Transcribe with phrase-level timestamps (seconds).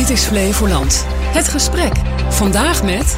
[0.00, 1.06] Dit is Flevoland.
[1.08, 1.92] Het gesprek.
[2.28, 3.16] Vandaag met...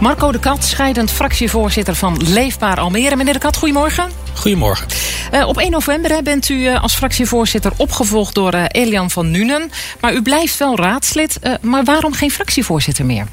[0.00, 3.16] Marco de Kat, scheidend fractievoorzitter van Leefbaar Almere.
[3.16, 4.10] Meneer de Kat, goedemorgen.
[4.34, 4.86] Goedemorgen.
[5.32, 9.70] Uh, op 1 november bent u uh, als fractievoorzitter opgevolgd door uh, Elian van Nuenen.
[10.00, 11.38] Maar u blijft wel raadslid.
[11.60, 13.26] maar waarom geen fractievoorzitter meer?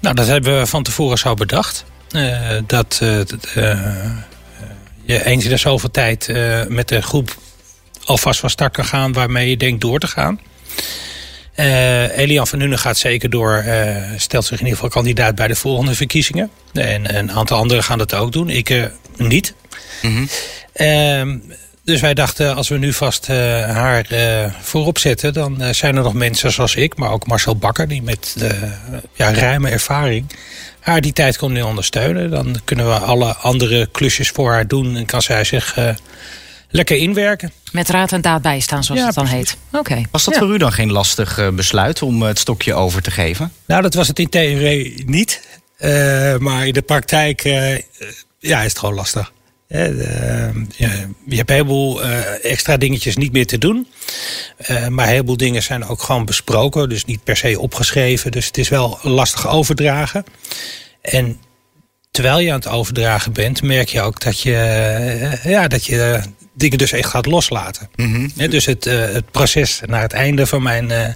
[0.00, 1.84] Nou, dat hebben we van tevoren zo bedacht.
[2.66, 2.98] dat
[5.04, 6.32] je eens in de zoveel tijd
[6.68, 7.36] met de groep
[8.04, 10.40] alvast van start kan gaan waarmee je denkt door te gaan.
[11.62, 15.48] Uh, Elian van Nuenen gaat zeker door, uh, stelt zich in ieder geval kandidaat bij
[15.48, 16.50] de volgende verkiezingen.
[16.72, 18.84] En een aantal anderen gaan dat ook doen, ik uh,
[19.16, 19.54] niet.
[20.02, 20.28] Mm
[20.74, 21.42] -hmm.
[21.84, 24.06] dus wij dachten, als we nu vast haar
[24.60, 25.32] voorop zetten...
[25.32, 27.88] dan zijn er nog mensen zoals ik, maar ook Marcel Bakker...
[27.88, 28.36] die met
[29.14, 30.26] ja, ruime ervaring
[30.80, 32.30] haar die tijd kon ondersteunen.
[32.30, 34.96] Dan kunnen we alle andere klusjes voor haar doen...
[34.96, 35.76] en kan zij zich
[36.72, 37.52] lekker inwerken.
[37.72, 39.56] Met raad en daad bijstaan, zoals het dan heet.
[39.72, 40.02] Oké.
[40.10, 43.52] Was dat voor u dan geen lastig eh, besluit om het stokje over te geven?
[43.66, 45.60] Nou, dat was het in theorie niet.
[45.78, 47.78] Uh, maar in de praktijk uh,
[48.38, 49.32] ja, is het gewoon lastig.
[49.68, 49.88] Uh,
[50.76, 52.02] je hebt een heleboel
[52.42, 53.86] extra dingetjes niet meer te doen.
[54.68, 56.88] maar een heleboel dingen zijn ook gewoon besproken.
[56.88, 58.30] Dus niet per se opgeschreven.
[58.30, 60.24] Dus het is wel lastig overdragen.
[61.02, 61.40] En
[62.10, 66.22] terwijl je aan het overdragen bent, merk je ook dat je, ja, dat je
[66.54, 67.90] dingen dus echt gaat loslaten.
[67.96, 71.06] Mm dus het, uh, het proces naar het einde van mijn uh,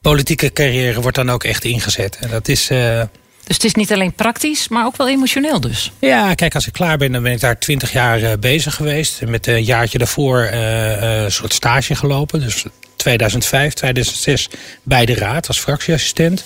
[0.00, 2.16] politieke carrière wordt dan ook echt ingezet.
[2.20, 2.70] En dat is.
[2.70, 3.02] Uh,
[3.44, 5.92] dus het is niet alleen praktisch, maar ook wel emotioneel dus.
[5.98, 9.20] Ja, kijk, als ik klaar ben, dan ben ik daar twintig jaar bezig geweest.
[9.26, 12.40] Met een jaartje daarvoor een soort stage gelopen.
[12.40, 12.64] Dus
[12.96, 14.48] 2005, 2006
[14.82, 16.44] bij de raad als fractieassistent.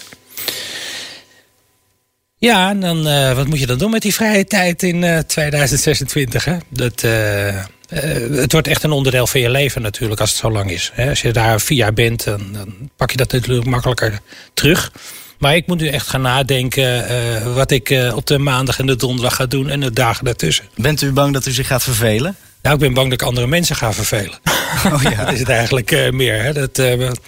[2.38, 3.02] Ja, en dan,
[3.34, 6.44] wat moet je dan doen met die vrije tijd in 2026?
[6.44, 6.56] Hè?
[6.68, 10.70] Dat, uh, het wordt echt een onderdeel van je leven natuurlijk als het zo lang
[10.70, 10.92] is.
[11.08, 14.20] Als je daar vier jaar bent, dan, dan pak je dat natuurlijk makkelijker
[14.54, 14.92] terug.
[15.38, 18.86] Maar ik moet nu echt gaan nadenken uh, wat ik uh, op de maandag en
[18.86, 20.64] de donderdag ga doen en de dagen daartussen.
[20.74, 22.36] Bent u bang dat u zich gaat vervelen?
[22.62, 24.38] Nou, ik ben bang dat ik andere mensen ga vervelen.
[24.92, 25.24] Oh ja.
[25.24, 26.42] dat is het eigenlijk meer.
[26.42, 26.52] Hè.
[26.52, 26.78] Dat,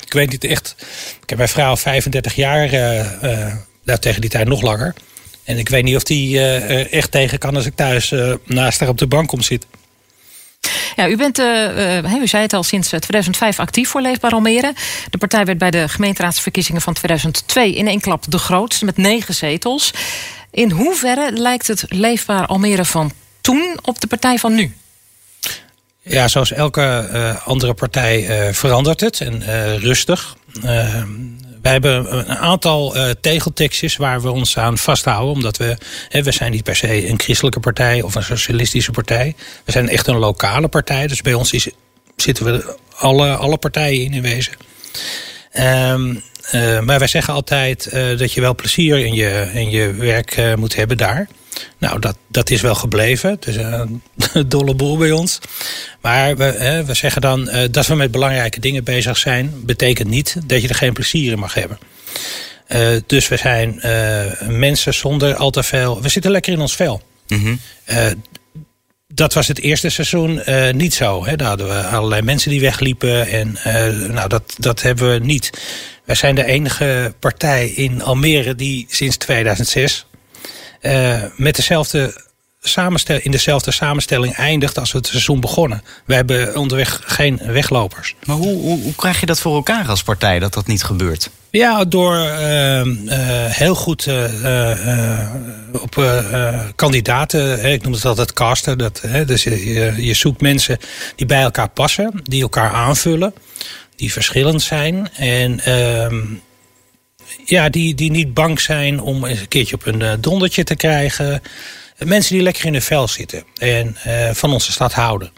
[0.04, 0.74] ik weet niet echt.
[1.22, 2.70] Ik heb mijn vrouw 35 jaar,
[3.84, 4.94] nou, tegen die tijd nog langer.
[5.44, 6.40] En ik weet niet of die
[6.84, 9.68] echt tegen kan als ik thuis naast haar op de bank kom zitten.
[10.98, 14.74] Ja, u bent, uh, uh, u zei het al, sinds 2005 actief voor Leefbaar Almere.
[15.10, 19.34] De partij werd bij de gemeenteraadsverkiezingen van 2002 in één klap de grootste met negen
[19.34, 19.90] zetels.
[20.50, 24.76] In hoeverre lijkt het Leefbaar Almere van toen op de partij van nu?
[26.02, 30.36] Ja, zoals elke andere partij verandert het en uh, rustig.
[31.62, 35.34] Wij hebben een aantal uh, tegeltekstjes waar we ons aan vasthouden.
[35.34, 35.76] Omdat we,
[36.08, 39.34] hè, we zijn niet per se een christelijke partij of een socialistische partij.
[39.64, 41.06] We zijn echt een lokale partij.
[41.06, 41.68] Dus bij ons is,
[42.16, 44.52] zitten we alle, alle partijen in in wezen.
[45.60, 49.92] Um, uh, maar wij zeggen altijd uh, dat je wel plezier in je, in je
[49.92, 51.28] werk moet hebben daar.
[51.78, 53.30] Nou, dat, dat is wel gebleven.
[53.30, 54.02] Het is een
[54.48, 55.38] dolle boel bij ons.
[56.00, 59.52] Maar we, hè, we zeggen dan dat we met belangrijke dingen bezig zijn...
[59.64, 61.78] betekent niet dat je er geen plezier in mag hebben.
[63.06, 63.80] Dus we zijn
[64.48, 66.02] mensen zonder al te veel...
[66.02, 67.02] We zitten lekker in ons vel.
[67.28, 67.60] Mm -hmm.
[69.14, 70.42] Dat was het eerste seizoen
[70.72, 71.26] niet zo.
[71.26, 71.36] Hè.
[71.36, 73.26] Daar hadden we allerlei mensen die wegliepen.
[73.26, 73.56] En
[74.12, 75.50] nou, dat, dat hebben we niet.
[76.04, 80.06] Wij zijn de enige partij in Almere die sinds 2006
[80.82, 82.27] uh, met dezelfde
[82.60, 85.82] samenstelling, in dezelfde samenstelling eindigt als we het seizoen begonnen.
[86.04, 88.14] We hebben onderweg geen weglopers.
[88.24, 91.30] Maar hoe, hoe, hoe krijg je dat voor elkaar als partij dat dat niet gebeurt?
[91.50, 93.14] Ja, door uh, uh,
[93.46, 95.30] heel goed uh,
[95.72, 96.22] op
[96.74, 98.78] kandidaten, ik noem het altijd casten.
[98.78, 100.78] Dat, dus je, je zoekt mensen
[101.16, 103.34] die bij elkaar passen, die elkaar aanvullen,
[103.96, 105.08] die verschillend zijn.
[105.14, 106.24] En ehm,
[107.44, 111.42] ja, die, die niet bang zijn om eens een keertje op een dondertje te krijgen.
[111.98, 115.30] Mensen die lekker in de vel zitten en uh, van onze stad houden.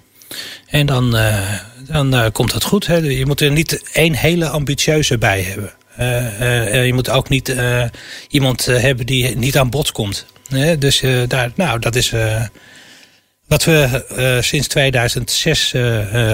[0.67, 2.87] En dan, uh, dan komt het goed.
[2.87, 2.97] Hè.
[2.97, 5.73] Je moet er niet één hele ambitieuze bij hebben.
[6.87, 7.55] je moet ook niet
[8.29, 10.27] iemand hebben die niet aan bod komt.
[10.79, 12.13] dus daar, nou, dat is
[13.47, 15.75] wat we sinds 2006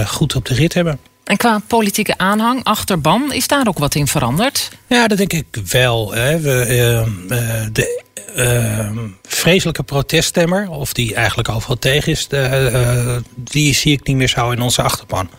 [0.05, 0.99] goed op de rit hebben.
[1.23, 4.69] En qua politieke aanhang, achterban, is daar ook wat in veranderd?
[4.87, 6.13] Ja, dat denk ik wel.
[6.13, 6.39] Hè.
[6.39, 8.89] We, de uh,
[9.23, 14.51] vreselijke proteststemmer, of die eigenlijk overal tegen is, uh, die zie ik niet meer zo
[14.51, 15.29] in onze achterban.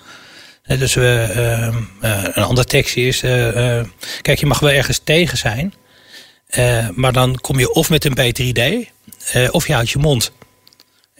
[0.78, 1.76] Dus we, ehm,
[2.32, 3.20] een ander tekstje is,
[4.22, 5.74] kijk, je mag wel ergens tegen zijn,
[6.94, 8.90] maar dan kom je of met een beter idee,
[9.50, 10.32] of je houdt je mond.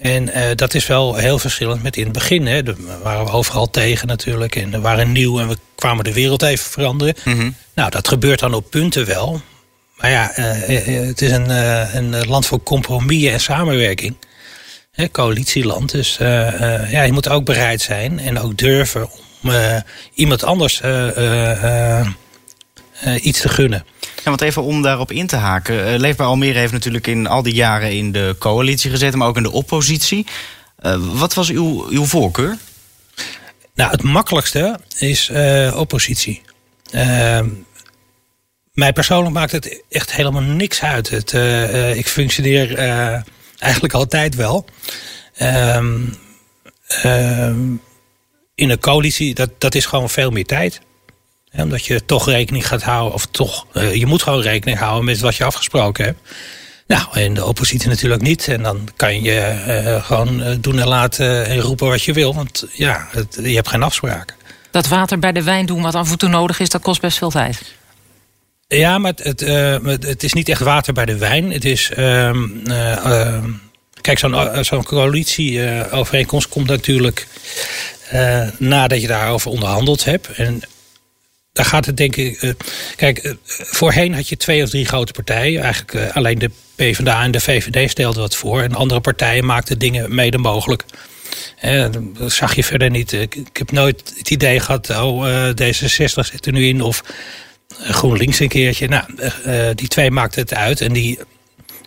[0.00, 2.46] En uh, dat is wel heel verschillend met in het begin.
[2.46, 2.62] Hè.
[2.62, 4.56] Daar waren we overal tegen natuurlijk.
[4.56, 7.14] En we waren nieuw en we kwamen de wereld even veranderen.
[7.24, 7.50] Mhm.
[7.74, 9.40] Nou, dat gebeurt dan op punten wel.
[9.98, 14.16] Maar ja, uh, het is een, uh, een land voor compromis en samenwerking.
[14.92, 15.90] Hè, coalitieland.
[15.90, 16.16] Dus
[16.90, 19.10] ja, je moet ook bereid zijn en ook durven
[19.42, 19.52] om
[20.14, 20.80] iemand anders
[23.22, 23.84] iets te gunnen.
[24.28, 25.92] Ja, want even om daarop in te haken.
[25.92, 29.36] Uh, Leefbaar Almere heeft natuurlijk in al die jaren in de coalitie gezeten, maar ook
[29.36, 30.26] in de oppositie.
[30.82, 32.56] Uh, wat was uw, uw voorkeur?
[33.74, 36.42] Nou, het makkelijkste is uh, oppositie.
[36.90, 37.48] Ehm,
[38.78, 41.08] mij persoonlijk maakt het echt helemaal niks uit.
[41.08, 41.32] Het,
[41.96, 42.74] ik functioneer
[43.58, 44.64] eigenlijk altijd wel.
[45.34, 46.00] Ehm,
[46.88, 47.60] ehm,
[48.54, 50.80] in een coalitie, dat, dat is gewoon veel meer tijd
[51.52, 55.36] omdat je toch rekening gaat houden, of toch, je moet gewoon rekening houden met wat
[55.36, 56.20] je afgesproken hebt.
[56.86, 58.48] Nou, en de oppositie natuurlijk niet.
[58.48, 62.34] En dan kan je gewoon doen en laten en roepen wat je wil.
[62.34, 63.08] Want ja,
[63.42, 64.36] je hebt geen afspraken.
[64.70, 67.18] Dat water bij de wijn doen wat af en toe nodig is, dat kost best
[67.18, 67.62] veel tijd.
[68.68, 69.40] Ja, maar het,
[69.84, 71.52] het, het is niet echt water bij de wijn.
[71.52, 71.90] Het is.
[71.90, 72.48] Ehm,
[74.00, 77.26] kijk, zo'n zo'n coalitieovereenkomst komt natuurlijk
[78.58, 80.28] nadat je daarover onderhandeld hebt.
[80.28, 80.60] En
[81.52, 82.54] daar gaat het denk ik.
[82.96, 85.62] Kijk, voorheen had je twee of drie grote partijen.
[85.62, 88.62] Eigenlijk alleen de PvdA en de VVD stelden wat voor.
[88.62, 90.84] En andere partijen maakten dingen mede mogelijk.
[92.18, 93.12] dat zag je verder niet.
[93.12, 94.90] Ik, ik, heb nooit het idee gehad.
[94.90, 96.82] Oh, D66 zit er nu in.
[96.82, 97.02] Of
[97.74, 98.88] GroenLinks een keertje.
[98.88, 99.04] Nou,
[99.74, 100.80] die twee maakten het uit.
[100.80, 101.18] En die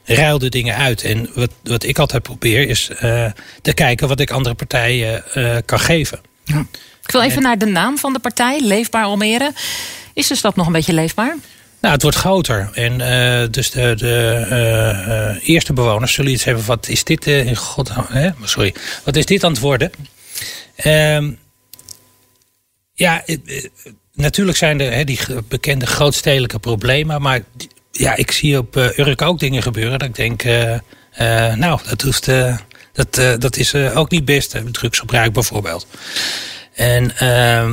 [0.04, 1.04] ruilden dingen uit.
[1.04, 2.90] En wat, wat ik altijd probeer is
[3.62, 5.24] te kijken wat ik andere partijen
[5.66, 6.20] kan geven.
[6.44, 6.66] Ja.
[7.04, 9.54] Ik wil even naar de naam van de partij, Leefbaar Almere.
[10.14, 11.36] Is de stad nog een beetje leefbaar?
[11.82, 12.70] Nou, het wordt groter.
[12.74, 16.66] En uh, dus de, de eerste bewoners zullen iets hebben.
[16.66, 17.92] Wat is dit in god...
[18.08, 18.30] Hè?
[18.44, 18.74] Sorry.
[19.04, 19.92] Wat is dit aan het worden?
[20.76, 21.32] Ehm,
[22.94, 23.24] ja,
[24.14, 27.22] natuurlijk zijn er die bekende grootstedelijke problemen.
[27.22, 27.42] Maar
[27.92, 30.00] ja, ik zie op Urk ook dingen gebeuren.
[30.00, 30.44] Dat ik denk,
[31.58, 32.26] nou, dat, hoeft,
[32.94, 34.56] dat, dat is ook niet best.
[34.72, 35.88] Drugsgebruik bijvoorbeeld.
[36.74, 37.72] En uh,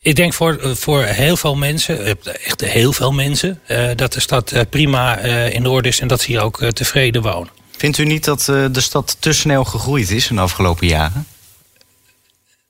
[0.00, 4.52] ik denk voor, voor heel veel mensen, echt heel veel mensen, uh, dat de stad
[4.52, 7.52] uh, prima uh, in orde is en dat ze hier ook tevreden wonen.
[7.76, 11.26] Vindt u niet dat de stad te snel gegroeid is in de afgelopen jaren?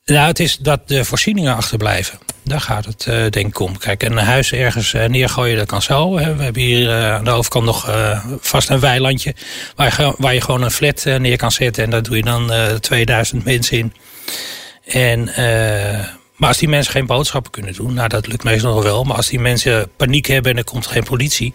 [0.05, 2.19] Nou, het is dat de voorzieningen achterblijven.
[2.49, 3.77] Daar gaat het uh, denk ik om.
[3.77, 6.13] Kijk, een huis ergens uh, neergooien, dat kan zo.
[6.13, 7.91] We hebben hier uh, aan de overkant nog
[8.39, 9.35] vast een weilandje...
[9.75, 11.83] Waar je, gewoon een flat neer kan zetten...
[11.83, 13.93] en daar doe je dan 2000 mensen in.
[14.85, 15.23] En,
[16.35, 19.03] maar als die mensen geen boodschappen kunnen doen, nou dat lukt meestal nog wel.
[19.03, 21.53] Maar als die mensen paniek hebben en er komt geen politie.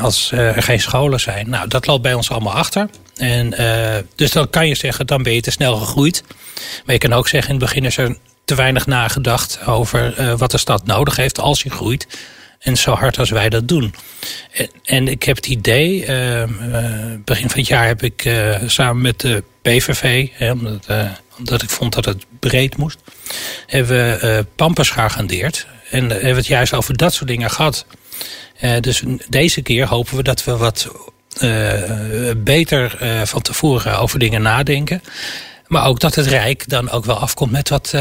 [0.00, 1.50] Als er geen scholen zijn.
[1.50, 2.88] Nou, dat loopt bij ons allemaal achter.
[3.16, 3.54] En,
[4.14, 6.24] dus dan kan je zeggen, dan ben je te snel gegroeid.
[6.84, 8.16] Maar je kan ook zeggen, in het begin is er
[8.48, 12.06] te weinig nagedacht over wat de stad nodig heeft als je groeit.
[12.58, 13.94] En zo hard als wij dat doen.
[14.52, 16.00] En, en ik heb het idee,
[17.24, 18.30] begin van het jaar heb ik
[18.66, 20.86] samen met de PVV, hè, omdat,
[21.38, 22.98] omdat ik vond dat het breed moest,
[23.66, 25.66] hebben we Pampers geagendeerd.
[25.90, 27.86] En hebben we het juist over dat soort dingen gehad.
[28.80, 30.88] Dus deze keer hopen we dat we wat
[32.36, 35.02] beter van tevoren over dingen nadenken.
[35.68, 37.94] Maar ook dat het Rijk dan ook wel afkomt met wat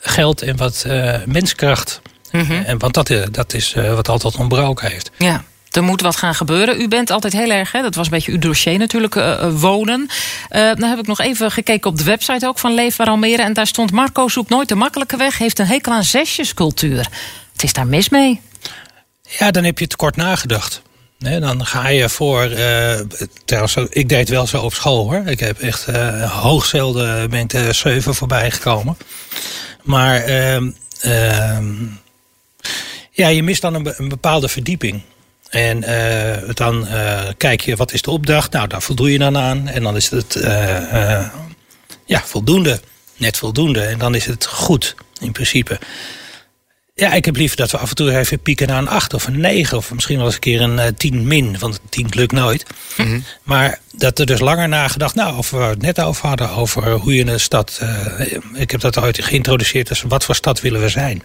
[0.00, 0.86] geld en wat
[1.26, 2.00] menskracht.
[2.30, 2.64] Mm -hmm.
[2.64, 5.10] en, want dat, dat is wat altijd ontbroken heeft.
[5.18, 5.44] Ja
[5.76, 6.80] er moet wat gaan gebeuren.
[6.80, 10.00] U bent altijd heel erg, hè, dat was een beetje uw dossier natuurlijk, uh, wonen.
[10.50, 13.42] Uh, dan heb ik nog even gekeken op de website ook van Leefbaar Almere.
[13.42, 15.38] En daar stond Marco zoekt nooit de makkelijke weg.
[15.38, 17.08] Heeft een hekel aan zesjescultuur.
[17.52, 18.40] Het is daar mis mee.
[19.38, 20.82] Ja, dan heb je te kort nagedacht.
[21.24, 22.50] Dan ga je voor.
[23.44, 25.22] Trouwens, ik deed wel zo op school hoor.
[25.26, 28.96] Ik heb echt uh, hoogzelden ben ik zeven voorbij gekomen.
[29.82, 30.58] Maar uh,
[33.10, 35.02] ja, je mist dan een, bepaalde verdieping.
[35.48, 35.80] En
[36.54, 36.86] dan
[37.36, 38.52] kijk je, wat is de opdracht?
[38.52, 39.68] Nou, daar voldoe je dan aan.
[39.68, 40.38] En dan is het
[42.04, 42.80] ja, voldoende.
[43.16, 43.80] Net voldoende.
[43.80, 45.78] En dan is het goed, in principe.
[46.96, 49.26] Ja, ik heb liever dat we af en toe even pieken naar een 8 of
[49.26, 49.76] een 9.
[49.76, 51.58] Of misschien wel eens een keer een uh, 10 min.
[51.58, 52.64] Want 10 lukt nooit.
[52.96, 53.24] Mm -hmm.
[53.42, 55.14] Maar dat er dus langer nagedacht.
[55.14, 56.50] Nou, of we het net over hadden.
[56.50, 57.80] Over hoe je een stad.
[57.82, 59.88] Uh, ik heb dat ooit geïntroduceerd.
[59.88, 61.22] Dus wat voor stad willen we zijn?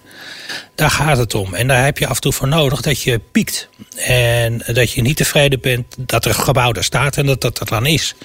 [0.75, 1.53] Daar gaat het om.
[1.53, 3.69] En daar heb je af en toe voor nodig dat je piekt.
[3.95, 7.17] En dat je niet tevreden bent dat er gebouw daar staat.
[7.17, 8.15] En dat dat er dan is.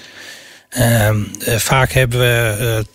[0.77, 1.11] Uh,
[1.57, 2.85] vaak hebben we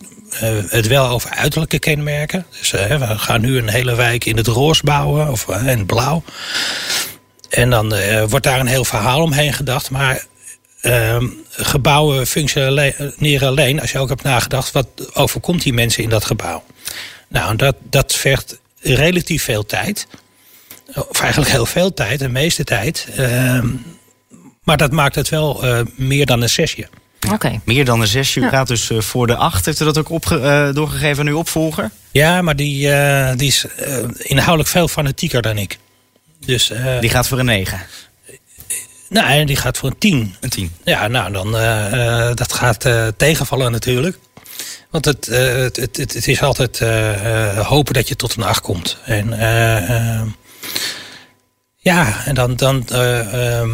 [0.43, 2.45] uh, het wel over uiterlijke kenmerken.
[2.59, 6.23] Dus we gaan nu een hele wijk in het roze bouwen of in blauw.
[7.49, 7.93] En dan
[8.29, 9.89] wordt daar een heel verhaal omheen gedacht.
[9.89, 10.25] Maar
[10.81, 16.25] ehm, gebouwen functioneren alleen als je ook hebt nagedacht wat overkomt die mensen in dat
[16.25, 16.63] gebouw.
[17.27, 20.07] Nou, dat, dat vergt relatief veel tijd.
[20.95, 23.07] Of eigenlijk heel veel tijd, de meeste tijd.
[23.15, 23.67] Ehm,
[24.63, 25.63] maar dat maakt het wel
[25.95, 26.49] meer dan een
[27.63, 28.39] Meer dan een zesje.
[28.39, 29.65] U gaat dus uh, voor de acht.
[29.65, 31.91] Heeft u dat ook opge uh, doorgegeven aan uw opvolger?
[32.11, 32.89] Ja, maar die,
[33.35, 33.65] die is
[34.17, 35.79] inhoudelijk veel fanatieker dan ik.
[36.45, 37.81] Dus, die gaat voor een negen?
[39.09, 40.35] Nee, die gaat voor een tien.
[40.39, 40.71] Een tien?
[40.83, 41.51] Ja, nou, dan,
[42.35, 44.17] dat gaat tegenvallen natuurlijk.
[44.89, 46.79] Want het, het, het, het, is altijd
[47.55, 48.97] hopen dat je tot een acht komt.
[49.05, 49.35] En
[51.81, 52.55] ja, en dan.
[52.55, 53.69] dan uh,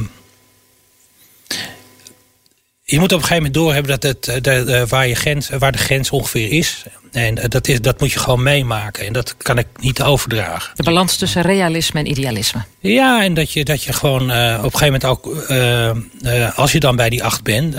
[2.90, 5.50] je moet op een gegeven moment doorhebben dat het, eh, de, de, waar, je grens,
[5.50, 6.84] waar de grens ongeveer is.
[7.12, 9.06] En dat, is, dat moet je gewoon meemaken.
[9.06, 10.76] En dat kan ik niet overdragen.
[10.76, 12.64] De balans tussen realisme en idealisme.
[12.80, 16.72] Ja, en dat je, dat je gewoon uh, op een gegeven moment ook, uh, als
[16.72, 17.76] je dan bij die acht bent,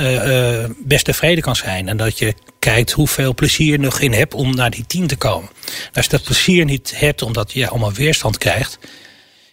[0.85, 1.89] best tevreden kan zijn.
[1.89, 5.17] En dat je kijkt hoeveel plezier je nog in hebt om naar die tien te
[5.17, 5.51] komen.
[5.93, 8.79] Als je dat plezier niet hebt omdat je allemaal weerstand krijgt,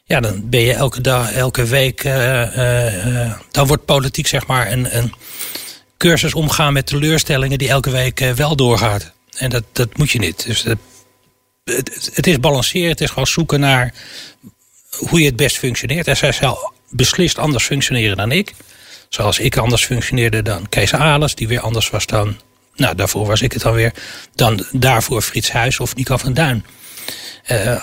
[0.07, 2.03] ja, dan ben je elke dag, elke week.
[2.03, 5.13] Uh, uh, dan wordt politiek zeg maar een, een
[5.97, 9.11] cursus omgaan met teleurstellingen die elke week wel doorgaat.
[9.37, 10.45] En dat, dat moet je niet.
[10.45, 10.77] Dus het,
[12.13, 13.93] het, is balanceren, het is gewoon zoeken naar
[14.97, 16.07] hoe je het best functioneert.
[16.07, 18.53] En zij zal beslist anders functioneren dan ik.
[19.09, 22.39] Zoals ik anders functioneerde dan Kees Alers, die weer anders was dan.
[22.75, 23.93] Nou, daarvoor was ik het dan weer.
[24.35, 26.65] Dan daarvoor Frits Huis of Nico van Duin.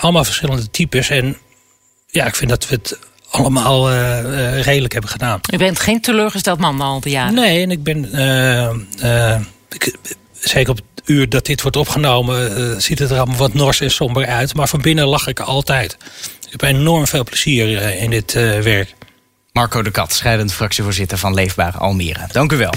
[0.01, 1.11] Allemaal verschillende types.
[1.11, 1.37] En
[2.13, 2.99] ja, ik vind dat we het
[3.31, 5.41] allemaal uh, redelijk hebben gedaan.
[5.53, 7.35] U bent geen teleurgesteld man al die jaren?
[7.35, 8.09] Nee, en ik ben...
[9.03, 9.97] Uh, ik,
[10.33, 12.83] zeker op het uur dat dit wordt opgenomen...
[12.83, 14.55] ziet het er allemaal wat nors en somber uit.
[14.55, 15.97] Maar van binnen lach ik altijd.
[16.41, 18.95] Ik heb enorm veel plezier in dit werk.
[19.53, 22.27] Marco de Kat, scheidend fractievoorzitter van Leefbaar Almere.
[22.33, 22.73] Dank u wel.